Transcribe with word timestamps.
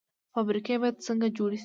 فابریکې 0.33 0.75
باید 0.81 0.97
څنګه 1.07 1.27
جوړې 1.37 1.57
شي؟ 1.57 1.59